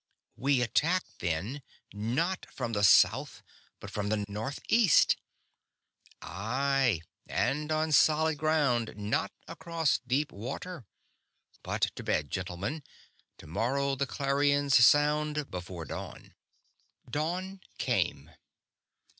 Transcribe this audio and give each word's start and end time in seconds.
"We 0.35 0.63
attack 0.63 1.03
then, 1.19 1.61
not 1.93 2.47
from 2.51 2.73
the 2.73 2.83
south 2.83 3.43
but 3.79 3.91
from 3.91 4.09
the 4.09 4.25
north 4.27 4.57
east!" 4.67 5.15
"Aye, 6.23 7.01
and 7.27 7.71
on 7.71 7.91
solid 7.91 8.39
ground, 8.39 8.95
not 8.97 9.31
across 9.47 9.99
deep 9.99 10.31
water. 10.31 10.87
But 11.61 11.91
to 11.97 12.03
bed, 12.03 12.31
gentlemen 12.31 12.81
tomorrow 13.37 13.93
the 13.93 14.07
clarions 14.07 14.73
sound 14.83 15.51
before 15.51 15.85
dawn!" 15.85 16.33
Dawn 17.07 17.61
came. 17.77 18.31